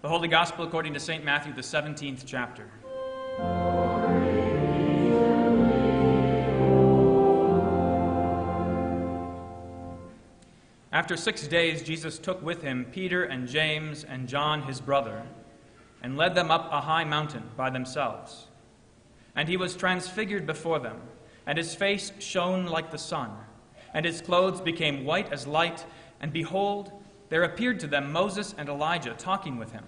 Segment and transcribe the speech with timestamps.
[0.00, 1.24] The Holy Gospel according to St.
[1.24, 2.70] Matthew, the 17th chapter.
[10.92, 15.24] After six days, Jesus took with him Peter and James and John, his brother,
[16.00, 18.46] and led them up a high mountain by themselves.
[19.34, 21.00] And he was transfigured before them,
[21.44, 23.32] and his face shone like the sun,
[23.92, 25.84] and his clothes became white as light,
[26.20, 26.92] and behold,
[27.28, 29.84] there appeared to them Moses and Elijah talking with him.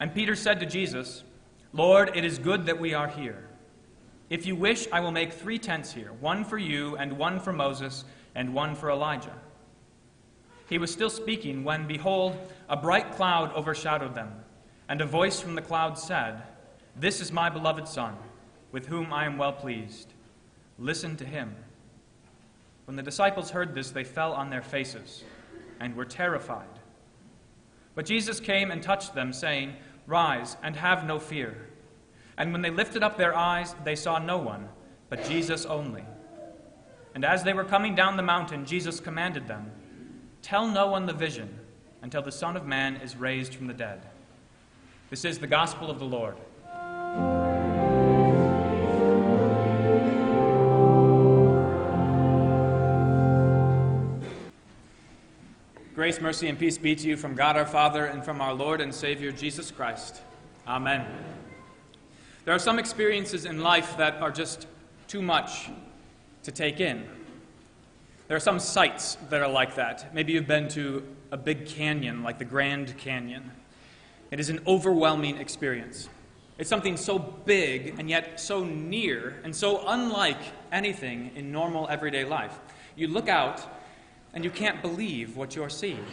[0.00, 1.22] And Peter said to Jesus,
[1.72, 3.48] Lord, it is good that we are here.
[4.28, 7.52] If you wish, I will make three tents here one for you, and one for
[7.52, 8.04] Moses,
[8.34, 9.34] and one for Elijah.
[10.68, 12.36] He was still speaking when, behold,
[12.68, 14.32] a bright cloud overshadowed them,
[14.88, 16.42] and a voice from the cloud said,
[16.96, 18.16] This is my beloved Son,
[18.72, 20.12] with whom I am well pleased.
[20.78, 21.54] Listen to him.
[22.86, 25.22] When the disciples heard this, they fell on their faces
[25.80, 26.80] and were terrified.
[27.94, 29.74] But Jesus came and touched them, saying,
[30.06, 31.68] Rise and have no fear.
[32.38, 34.68] And when they lifted up their eyes, they saw no one,
[35.08, 36.04] but Jesus only.
[37.14, 39.72] And as they were coming down the mountain, Jesus commanded them,
[40.42, 41.58] Tell no one the vision
[42.02, 44.06] until the Son of Man is raised from the dead.
[45.08, 46.36] This is the gospel of the Lord.
[56.06, 58.80] Grace, mercy, and peace be to you from God our Father and from our Lord
[58.80, 60.22] and Savior Jesus Christ.
[60.64, 61.04] Amen.
[62.44, 64.68] There are some experiences in life that are just
[65.08, 65.68] too much
[66.44, 67.04] to take in.
[68.28, 70.14] There are some sights that are like that.
[70.14, 73.50] Maybe you've been to a big canyon like the Grand Canyon.
[74.30, 76.08] It is an overwhelming experience.
[76.56, 80.38] It's something so big and yet so near and so unlike
[80.70, 82.56] anything in normal everyday life.
[82.94, 83.60] You look out
[84.36, 86.04] and you can't believe what you're seeing.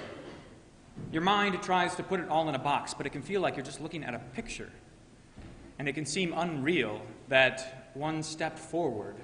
[1.11, 3.57] Your mind tries to put it all in a box, but it can feel like
[3.57, 4.71] you're just looking at a picture.
[5.77, 9.17] And it can seem unreal that one step forward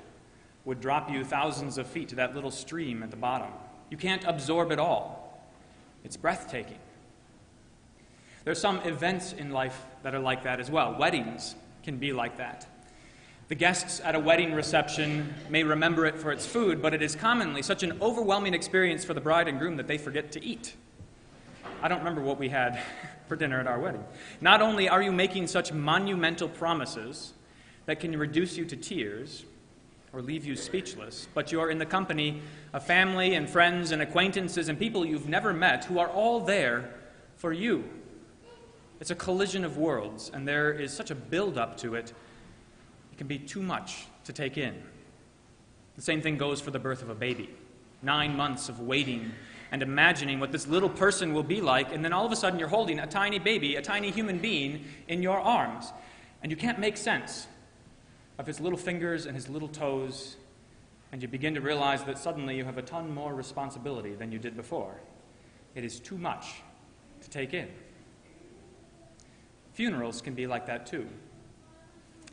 [0.65, 3.53] would drop you thousands of feet to that little stream at the bottom.
[3.89, 5.47] You can't absorb it all.
[6.03, 6.79] It's breathtaking.
[8.43, 10.97] There are some events in life that are like that as well.
[10.99, 12.67] Weddings can be like that.
[13.49, 17.15] The guests at a wedding reception may remember it for its food, but it is
[17.15, 20.75] commonly such an overwhelming experience for the bride and groom that they forget to eat.
[21.81, 22.79] I don't remember what we had
[23.27, 24.03] for dinner at our wedding.
[24.39, 27.33] Not only are you making such monumental promises
[27.87, 29.45] that can reduce you to tears
[30.13, 33.99] or leave you speechless, but you are in the company of family and friends and
[33.99, 36.93] acquaintances and people you've never met who are all there
[37.35, 37.83] for you.
[38.99, 42.13] It's a collision of worlds, and there is such a build up to it
[43.19, 44.81] can be too much to take in.
[45.97, 47.49] The same thing goes for the birth of a baby.
[48.01, 49.33] Nine months of waiting
[49.73, 52.57] and imagining what this little person will be like, and then all of a sudden
[52.57, 55.91] you're holding a tiny baby, a tiny human being, in your arms.
[56.41, 57.45] And you can't make sense
[58.37, 60.37] of his little fingers and his little toes,
[61.11, 64.39] and you begin to realize that suddenly you have a ton more responsibility than you
[64.39, 64.95] did before.
[65.75, 66.61] It is too much
[67.19, 67.67] to take in.
[69.73, 71.09] Funerals can be like that too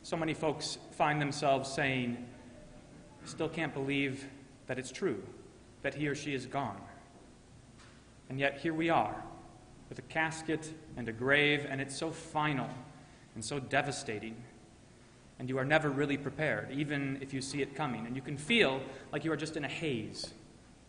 [0.07, 2.17] so many folks find themselves saying,
[3.25, 4.29] still can't believe
[4.69, 5.21] that it's true,
[5.83, 6.81] that he or she is gone.
[8.31, 9.21] And yet here we are,
[9.89, 12.69] with a casket and a grave, and it's so final
[13.35, 14.37] and so devastating.
[15.41, 18.07] And you are never really prepared, even if you see it coming.
[18.07, 18.81] And you can feel
[19.11, 20.33] like you are just in a haze,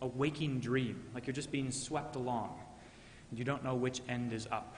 [0.00, 2.54] a waking dream, like you're just being swept along,
[3.30, 4.76] and you don't know which end is up.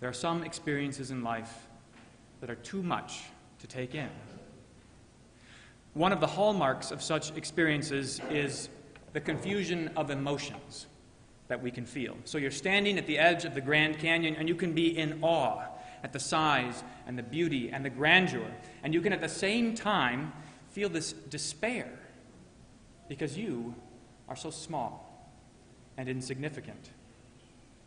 [0.00, 1.68] There are some experiences in life
[2.40, 3.22] that are too much
[3.60, 4.08] to take in.
[5.94, 8.68] One of the hallmarks of such experiences is
[9.12, 10.86] the confusion of emotions
[11.48, 12.16] that we can feel.
[12.24, 15.18] So you're standing at the edge of the Grand Canyon and you can be in
[15.20, 15.64] awe
[16.02, 18.46] at the size and the beauty and the grandeur.
[18.84, 20.32] And you can at the same time
[20.70, 21.90] feel this despair
[23.08, 23.74] because you
[24.28, 25.28] are so small
[25.96, 26.90] and insignificant.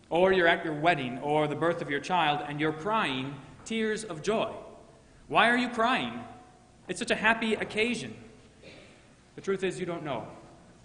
[0.09, 3.33] Or you're at your wedding or the birth of your child and you're crying
[3.65, 4.51] tears of joy.
[5.27, 6.19] Why are you crying?
[6.87, 8.15] It's such a happy occasion.
[9.35, 10.27] The truth is, you don't know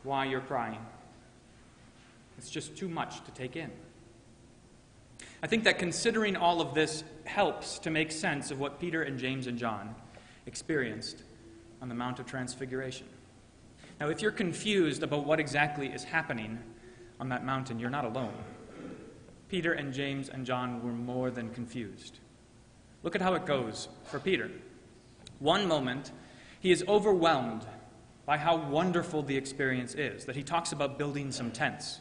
[0.04, 0.78] why you're crying.
[2.38, 3.70] It's just too much to take in.
[5.42, 9.18] I think that considering all of this helps to make sense of what Peter and
[9.18, 9.94] James and John
[10.46, 11.22] experienced
[11.82, 13.06] on the Mount of Transfiguration.
[14.00, 16.58] Now, if you're confused about what exactly is happening
[17.20, 18.34] on that mountain, you're not alone.
[19.48, 22.18] Peter and James and John were more than confused.
[23.02, 24.50] Look at how it goes for Peter.
[25.38, 26.10] One moment,
[26.60, 27.64] he is overwhelmed
[28.26, 32.00] by how wonderful the experience is, that he talks about building some tents.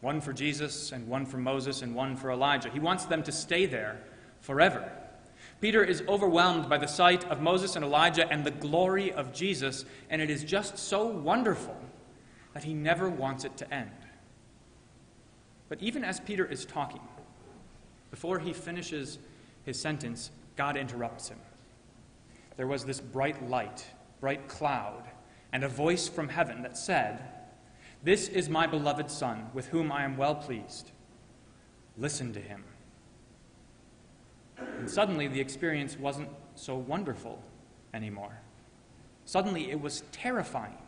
[0.00, 2.70] one for Jesus, and one for Moses, and one for Elijah.
[2.70, 4.00] He wants them to stay there
[4.40, 4.90] forever.
[5.60, 9.84] Peter is overwhelmed by the sight of Moses and Elijah and the glory of Jesus,
[10.08, 11.76] and it is just so wonderful
[12.54, 13.90] that he never wants it to end.
[15.68, 17.02] But even as Peter is talking,
[18.10, 19.18] before he finishes
[19.68, 21.38] his sentence, God interrupts him.
[22.56, 23.86] There was this bright light,
[24.20, 25.04] bright cloud,
[25.52, 27.22] and a voice from heaven that said,
[28.02, 30.90] This is my beloved Son, with whom I am well pleased.
[31.96, 32.64] Listen to him.
[34.56, 37.40] And suddenly the experience wasn't so wonderful
[37.94, 38.40] anymore.
[39.26, 40.78] Suddenly it was terrifying.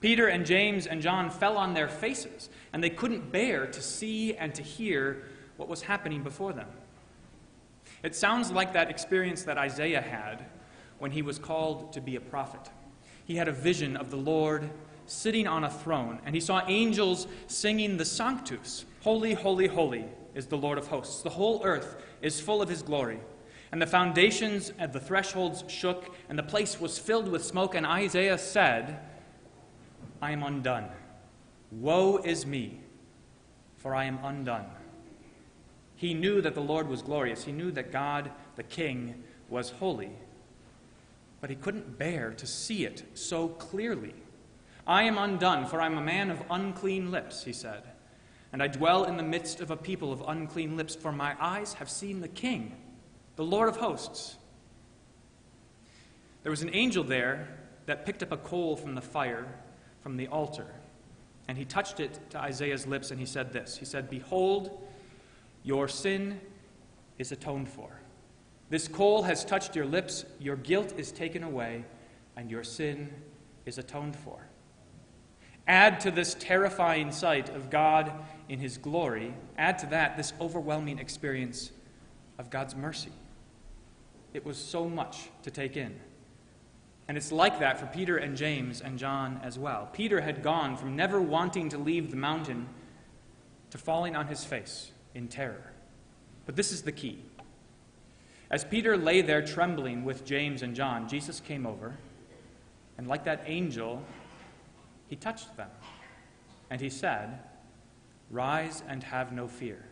[0.00, 4.34] Peter and James and John fell on their faces, and they couldn't bear to see
[4.36, 5.22] and to hear
[5.56, 6.68] what was happening before them.
[8.04, 10.44] It sounds like that experience that Isaiah had
[10.98, 12.70] when he was called to be a prophet.
[13.24, 14.70] He had a vision of the Lord
[15.06, 20.46] sitting on a throne, and he saw angels singing the Sanctus Holy, holy, holy is
[20.46, 21.22] the Lord of hosts.
[21.22, 23.20] The whole earth is full of his glory.
[23.70, 27.74] And the foundations and the thresholds shook, and the place was filled with smoke.
[27.74, 29.00] And Isaiah said,
[30.22, 30.88] I am undone.
[31.70, 32.80] Woe is me,
[33.76, 34.70] for I am undone.
[35.96, 37.44] He knew that the Lord was glorious.
[37.44, 40.10] He knew that God, the King, was holy.
[41.40, 44.14] But he couldn't bear to see it so clearly.
[44.86, 47.82] I am undone, for I am a man of unclean lips, he said.
[48.52, 51.74] And I dwell in the midst of a people of unclean lips, for my eyes
[51.74, 52.76] have seen the King,
[53.36, 54.36] the Lord of hosts.
[56.42, 57.48] There was an angel there
[57.86, 59.46] that picked up a coal from the fire
[60.02, 60.66] from the altar.
[61.48, 64.86] And he touched it to Isaiah's lips, and he said this He said, Behold,
[65.64, 66.40] your sin
[67.18, 67.90] is atoned for.
[68.68, 71.84] This coal has touched your lips, your guilt is taken away,
[72.36, 73.12] and your sin
[73.66, 74.46] is atoned for.
[75.66, 78.12] Add to this terrifying sight of God
[78.48, 81.70] in his glory, add to that this overwhelming experience
[82.38, 83.12] of God's mercy.
[84.34, 85.98] It was so much to take in.
[87.08, 89.88] And it's like that for Peter and James and John as well.
[89.92, 92.68] Peter had gone from never wanting to leave the mountain
[93.70, 95.72] to falling on his face in terror.
[96.46, 97.22] But this is the key.
[98.50, 101.96] As Peter lay there trembling with James and John, Jesus came over,
[102.98, 104.02] and like that angel,
[105.08, 105.70] he touched them.
[106.70, 107.40] And he said,
[108.30, 109.84] Rise and have no fear.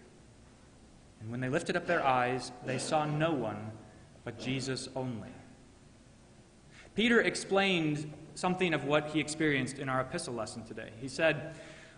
[1.20, 3.70] And when they lifted up their eyes, they saw no one
[4.24, 5.28] but Jesus only.
[6.94, 10.90] Peter explained something of what he experienced in our epistle lesson today.
[11.00, 11.54] He said,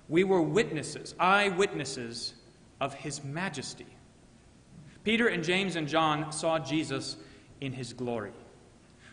[0.08, 2.34] We were witnesses, eyewitnesses
[2.80, 3.86] of his majesty.
[5.04, 7.16] Peter and James and John saw Jesus
[7.60, 8.32] in his glory.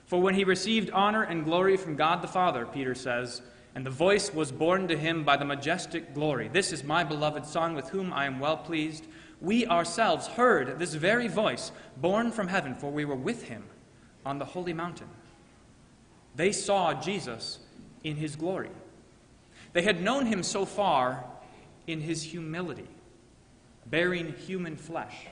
[0.05, 3.41] For when he received honor and glory from God the Father, Peter says,
[3.75, 7.45] and the voice was borne to him by the majestic glory This is my beloved
[7.45, 9.05] Son, with whom I am well pleased.
[9.39, 13.63] We ourselves heard this very voice borne from heaven, for we were with him
[14.25, 15.07] on the holy mountain.
[16.35, 17.59] They saw Jesus
[18.03, 18.69] in his glory.
[19.73, 21.25] They had known him so far
[21.87, 22.87] in his humility,
[23.85, 25.27] bearing human flesh,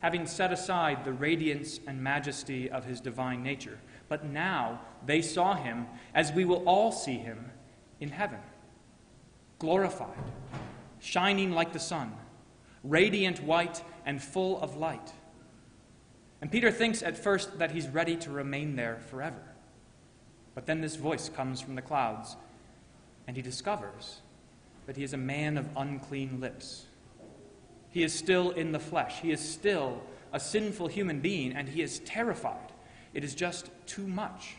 [0.00, 3.78] having set aside the radiance and majesty of his divine nature.
[4.08, 7.50] But now they saw him as we will all see him
[8.00, 8.40] in heaven,
[9.58, 10.16] glorified,
[11.00, 12.12] shining like the sun,
[12.84, 15.12] radiant white and full of light.
[16.40, 19.42] And Peter thinks at first that he's ready to remain there forever.
[20.54, 22.36] But then this voice comes from the clouds,
[23.26, 24.20] and he discovers
[24.86, 26.86] that he is a man of unclean lips.
[27.90, 30.02] He is still in the flesh, he is still
[30.32, 32.72] a sinful human being, and he is terrified.
[33.14, 34.56] It is just too much.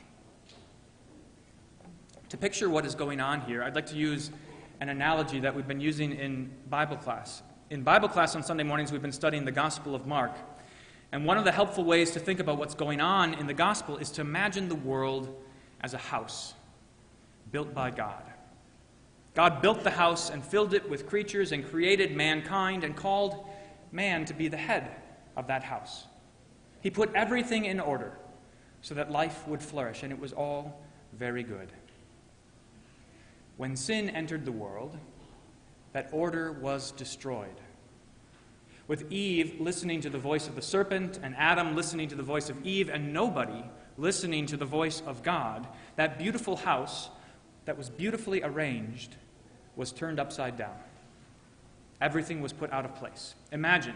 [2.29, 4.31] To picture what is going on here, I'd like to use
[4.79, 7.41] an analogy that we've been using in Bible class.
[7.69, 10.35] In Bible class on Sunday mornings, we've been studying the Gospel of Mark.
[11.11, 13.97] And one of the helpful ways to think about what's going on in the Gospel
[13.97, 15.33] is to imagine the world
[15.81, 16.53] as a house
[17.51, 18.23] built by God.
[19.37, 23.47] God built the house and filled it with creatures and created mankind and called
[23.91, 24.89] man to be the head
[25.35, 26.07] of that house.
[26.81, 28.17] He put everything in order
[28.81, 30.81] so that life would flourish, and it was all
[31.13, 31.71] very good.
[33.57, 34.97] When sin entered the world,
[35.93, 37.61] that order was destroyed.
[38.87, 42.49] With Eve listening to the voice of the serpent, and Adam listening to the voice
[42.49, 43.63] of Eve, and nobody
[43.99, 47.11] listening to the voice of God, that beautiful house
[47.65, 49.15] that was beautifully arranged
[49.77, 50.75] was turned upside down.
[52.01, 53.35] Everything was put out of place.
[53.51, 53.95] Imagine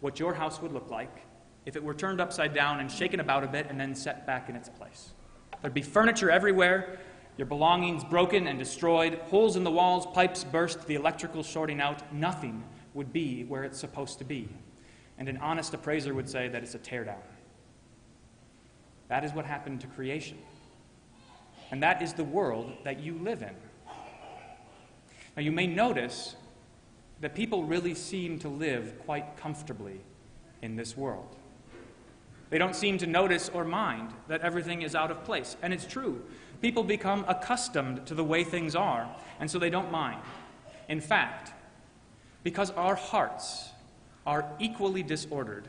[0.00, 1.24] what your house would look like
[1.66, 4.48] if it were turned upside down and shaken about a bit and then set back
[4.48, 5.10] in its place.
[5.60, 7.00] There'd be furniture everywhere,
[7.36, 12.12] your belongings broken and destroyed, holes in the walls, pipes burst, the electrical shorting out,
[12.12, 14.48] nothing would be where it's supposed to be.
[15.18, 17.22] And an honest appraiser would say that it's a teardown.
[19.08, 20.38] That is what happened to creation.
[21.70, 23.54] And that is the world that you live in.
[25.38, 26.34] Now, you may notice
[27.20, 30.00] that people really seem to live quite comfortably
[30.62, 31.36] in this world.
[32.50, 35.56] They don't seem to notice or mind that everything is out of place.
[35.62, 36.24] And it's true.
[36.60, 40.20] People become accustomed to the way things are, and so they don't mind.
[40.88, 41.52] In fact,
[42.42, 43.68] because our hearts
[44.26, 45.68] are equally disordered,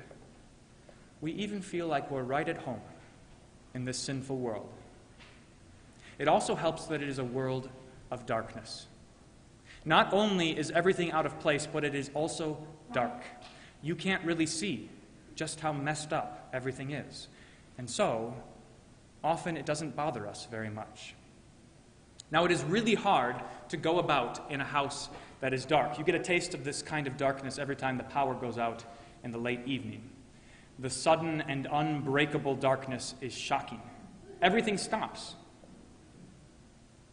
[1.22, 2.82] we even feel like we're right at home
[3.76, 4.74] in this sinful world.
[6.18, 7.70] It also helps that it is a world
[8.10, 8.88] of darkness.
[9.86, 12.58] Not only is everything out of place, but it is also
[12.92, 13.24] dark.
[13.82, 14.90] You can't really see
[15.36, 17.28] just how messed up everything is.
[17.78, 18.34] And so,
[19.24, 21.16] often it doesn't bother us very much.
[22.32, 23.38] Now, it is really hard
[23.70, 25.10] to go about in a house
[25.40, 25.98] that is dark.
[25.98, 28.84] You get a taste of this kind of darkness every time the power goes out
[29.24, 30.10] in the late evening.
[30.78, 33.82] The sudden and unbreakable darkness is shocking.
[34.42, 35.36] Everything stops.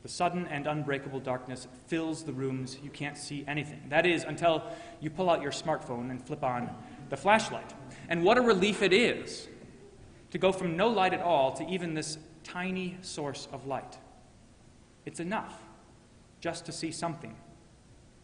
[0.06, 2.78] The sudden and unbreakable darkness fills the rooms.
[2.80, 3.82] You can't see anything.
[3.88, 4.62] That is, until
[5.00, 6.70] you pull out your smartphone and flip on
[7.08, 7.75] the flashlight.
[8.08, 9.48] And what a relief it is
[10.30, 13.98] to go from no light at all to even this tiny source of light.
[15.06, 15.60] It's enough
[16.38, 17.34] just to see something,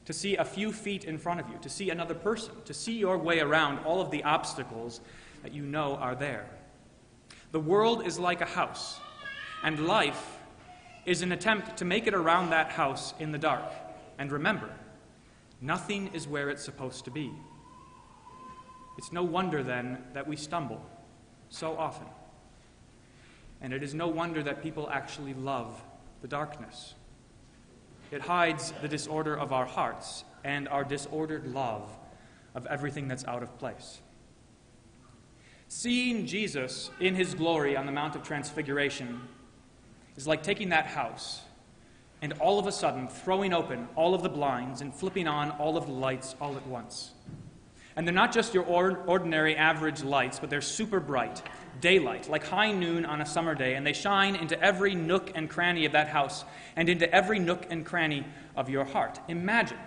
[0.05, 2.97] to see a few feet in front of you, to see another person, to see
[2.97, 5.01] your way around all of the obstacles
[5.43, 6.49] that you know are there.
[7.51, 9.01] The world is like a house,
[9.65, 10.39] and life
[11.05, 13.65] is an attempt to make it around that house in the dark.
[14.19, 14.71] And remember,
[15.61, 17.33] nothing is where it's supposed to be.
[18.99, 20.85] It's no wonder then that we stumble
[21.49, 22.07] so often.
[23.61, 25.83] And it is no wonder that people actually love
[26.21, 26.95] the darkness.
[28.11, 31.89] It hides the disorder of our hearts and our disordered love
[32.55, 34.01] of everything that's out of place.
[35.69, 39.23] Seeing Jesus in his glory on the Mount of Transfiguration
[40.17, 41.43] is like taking that house
[42.23, 45.77] and all of a sudden throwing open all of the blinds and flipping on all
[45.77, 47.13] of the lights all at once.
[47.97, 51.43] And they're not just your ordinary average lights, but they're super bright,
[51.81, 55.51] daylight, like high noon on a summer day, and they shine into every nook and
[55.51, 58.25] cranny of that house and into every nook and cranny
[58.57, 59.21] of your heart.
[59.29, 59.79] Imagine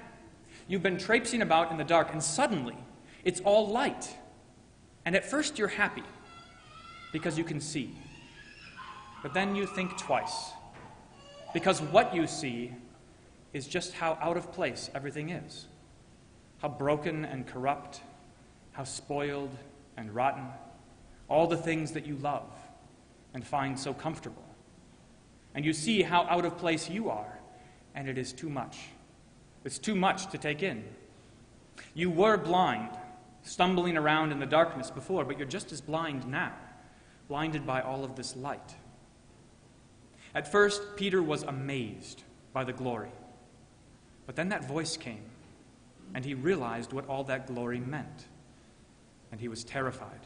[0.67, 2.77] you've been traipsing about in the dark, and suddenly
[3.23, 4.15] it's all light.
[5.03, 6.03] And at first you're happy
[7.11, 7.95] because you can see.
[9.25, 10.51] But then you think twice
[11.51, 12.71] because what you see
[13.53, 15.65] is just how out of place everything is
[16.59, 18.01] how broken and corrupt,
[18.73, 19.49] how spoiled
[19.97, 20.45] and rotten,
[21.27, 22.47] all the things that you love
[23.33, 24.45] and find so comfortable.
[25.55, 27.39] And you see how out of place you are,
[27.95, 28.77] and it is too much.
[29.63, 30.83] It's too much to take in.
[31.95, 32.91] You were blind,
[33.41, 36.53] stumbling around in the darkness before, but you're just as blind now,
[37.27, 38.75] blinded by all of this light.
[40.35, 43.11] At first, Peter was amazed by the glory.
[44.25, 45.23] But then that voice came
[46.13, 48.27] and he realized what all that glory meant.
[49.31, 50.19] And he was terrified.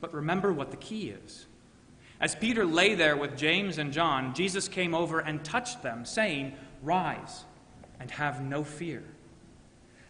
[0.00, 1.46] But remember what the key is.
[2.20, 6.54] As Peter lay there with James and John, Jesus came over and touched them, saying,
[6.82, 7.44] Rise
[7.98, 9.02] and have no fear.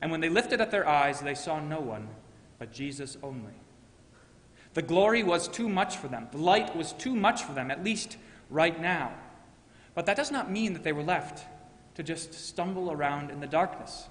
[0.02, 2.08] And when they lifted up their eyes, they saw no one
[2.58, 3.54] but Jesus only.
[4.74, 6.28] The glory was too much for them.
[6.30, 8.16] The light was too much for them, at least
[8.50, 9.12] right now.
[9.94, 11.44] But that does not mean that they were left
[11.94, 14.08] to just stumble around in the darkness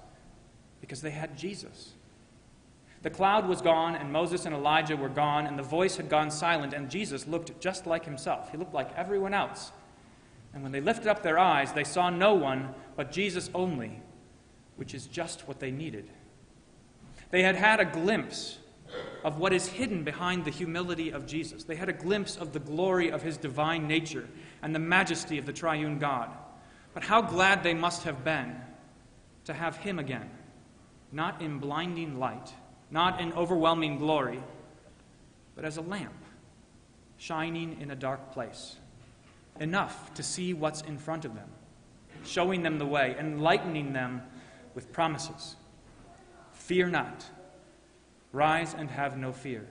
[0.80, 1.92] because they had Jesus.
[3.02, 6.30] The cloud was gone, and Moses and Elijah were gone, and the voice had gone
[6.30, 8.50] silent, and Jesus looked just like himself.
[8.50, 9.72] He looked like everyone else.
[10.54, 14.00] And when they lifted up their eyes, they saw no one but Jesus only,
[14.76, 16.08] which is just what they needed.
[17.30, 18.58] They had had a glimpse
[19.24, 21.64] of what is hidden behind the humility of Jesus.
[21.64, 24.28] They had a glimpse of the glory of his divine nature
[24.62, 26.30] and the majesty of the triune God.
[26.92, 28.54] But how glad they must have been
[29.46, 30.30] to have him again
[31.14, 32.52] not in blinding light,
[32.90, 34.42] not in overwhelming glory,
[35.54, 36.12] but as a lamp
[37.16, 38.76] shining in a dark place,
[39.60, 41.48] enough to see what's in front of them,
[42.24, 44.20] showing them the way, enlightening them
[44.74, 45.54] with promises.
[46.52, 47.24] Fear not.
[48.34, 49.64] Rise and have no fear.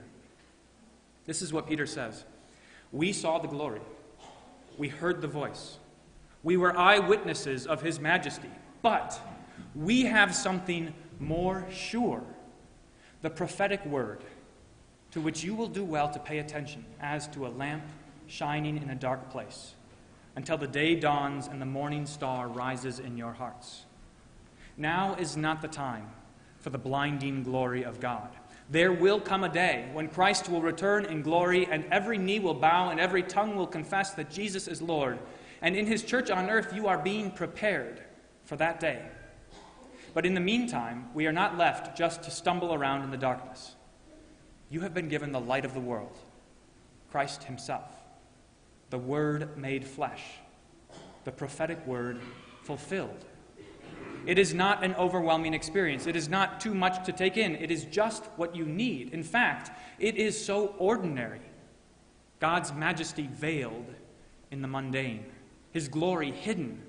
[1.26, 2.24] This is what Peter says.
[2.90, 3.82] We saw the glory.
[4.78, 5.78] We heard the voice.
[6.42, 8.50] We were eyewitnesses of his majesty.
[8.82, 9.20] But
[9.74, 12.24] we have something more sure
[13.22, 14.24] the prophetic word
[15.10, 17.84] to which you will do well to pay attention as to a lamp
[18.26, 19.74] shining in a dark place.
[20.36, 23.84] until the day dawns and the morning star rises in your hearts.
[24.76, 26.10] Now is not the time
[26.58, 28.30] for the blinding glory of God.
[28.70, 32.54] There will come a day when Christ will return in glory, and every knee will
[32.54, 35.18] bow and every tongue will confess that Jesus is Lord.
[35.60, 38.02] And in his church on earth, you are being prepared
[38.44, 39.02] for that day.
[40.14, 43.74] But in the meantime, we are not left just to stumble around in the darkness.
[44.70, 46.16] You have been given the light of the world,
[47.10, 47.90] Christ Himself,
[48.90, 50.22] the Word made flesh,
[51.24, 52.20] the prophetic word
[52.62, 53.24] fulfilled.
[54.26, 56.06] It is not an overwhelming experience.
[56.06, 57.56] It is not too much to take in.
[57.56, 59.12] It is just what you need.
[59.12, 61.40] In fact, it is so ordinary.
[62.40, 63.86] God's majesty veiled
[64.50, 65.26] in the mundane,
[65.72, 66.82] His glory hidden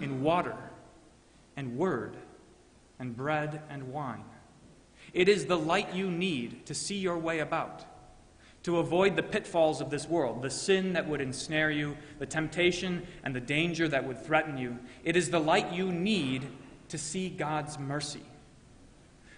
[0.00, 0.56] in water
[1.56, 2.16] and word
[2.98, 4.24] and bread and wine.
[5.12, 7.84] It is the light you need to see your way about,
[8.62, 13.06] to avoid the pitfalls of this world, the sin that would ensnare you, the temptation
[13.24, 14.78] and the danger that would threaten you.
[15.02, 16.46] It is the light you need
[16.88, 18.22] to see God's mercy.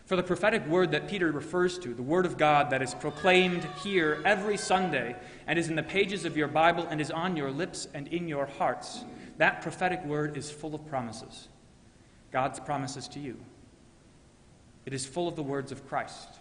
[0.06, 3.66] For the prophetic word that Peter refers to, the word of God that is proclaimed
[3.82, 5.14] here every Sunday
[5.46, 8.26] and is in the pages of your Bible and is on your lips and in
[8.26, 9.04] your hearts,
[9.38, 11.48] that prophetic word is full of promises.
[12.32, 13.36] God's promises to you.
[14.84, 16.40] It is full of the words of Christ.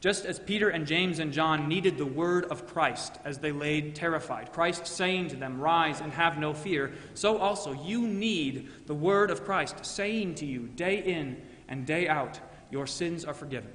[0.00, 3.90] Just as Peter and James and John needed the word of Christ as they lay
[3.90, 8.94] terrified, Christ saying to them, Rise and have no fear, so also you need the
[8.94, 12.38] word of Christ saying to you day in and day out,
[12.70, 13.72] Your sins are forgiven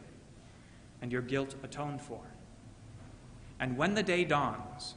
[1.02, 2.22] and your guilt atoned for.
[3.60, 4.96] And when the day dawns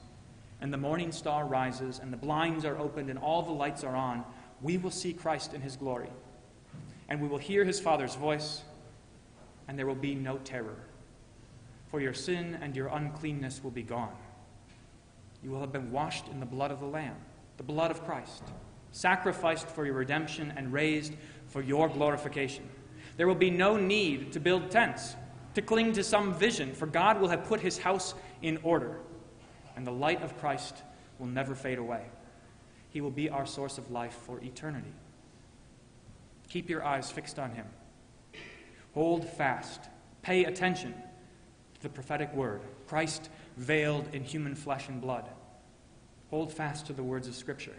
[0.61, 3.97] and the morning star rises and the blinds are opened and all the lights are
[3.97, 4.25] on,
[4.63, 6.11] we will see Christ in his glory
[7.09, 8.63] and we will hear his Father's voice,
[9.69, 10.77] and there will be no terror.
[11.89, 14.17] For your sin and your uncleanness will be gone.
[15.43, 17.17] You will have been washed in the blood of the Lamb,
[17.57, 18.43] the blood of Christ,
[18.93, 21.15] sacrificed for your redemption and raised
[21.47, 22.69] for your glorification.
[23.17, 25.15] There will be no need to build tents,
[25.55, 28.99] to cling to some vision, for God will have put his house in order,
[29.77, 30.83] and the light of Christ
[31.19, 32.03] will never fade away.
[32.91, 34.93] He will be our source of life for eternity.
[36.49, 37.67] Keep your eyes fixed on him.
[38.95, 39.81] Hold fast.
[40.23, 40.95] Pay attention
[41.87, 45.29] the prophetic word Christ veiled in human flesh and blood.
[46.31, 47.77] Hold fast to the words of Scripture.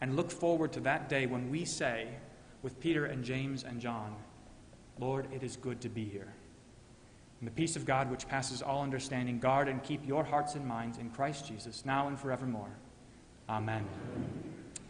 [0.00, 2.08] And look forward to that day when we say,
[2.62, 4.16] with Peter and James and John,
[4.98, 6.32] Lord, it is good to be here.
[7.40, 10.66] And the peace of God, which passes all understanding, guard and keep your hearts and
[10.66, 12.70] minds in Christ Jesus, now and forevermore.
[13.50, 13.84] Amen.